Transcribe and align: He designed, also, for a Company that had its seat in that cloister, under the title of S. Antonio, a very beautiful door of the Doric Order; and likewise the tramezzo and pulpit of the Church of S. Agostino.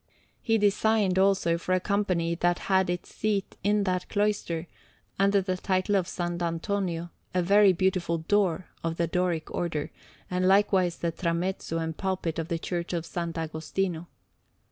He 0.41 0.57
designed, 0.57 1.19
also, 1.19 1.59
for 1.59 1.73
a 1.73 1.79
Company 1.79 2.33
that 2.33 2.57
had 2.73 2.89
its 2.89 3.13
seat 3.13 3.55
in 3.63 3.83
that 3.83 4.09
cloister, 4.09 4.65
under 5.19 5.41
the 5.43 5.57
title 5.57 5.95
of 5.95 6.07
S. 6.07 6.19
Antonio, 6.19 7.11
a 7.35 7.43
very 7.43 7.71
beautiful 7.71 8.17
door 8.17 8.65
of 8.83 8.97
the 8.97 9.05
Doric 9.05 9.51
Order; 9.51 9.91
and 10.27 10.47
likewise 10.47 10.97
the 10.97 11.11
tramezzo 11.11 11.77
and 11.77 11.95
pulpit 11.97 12.39
of 12.39 12.47
the 12.47 12.57
Church 12.57 12.93
of 12.93 13.03
S. 13.03 13.15
Agostino. 13.15 14.07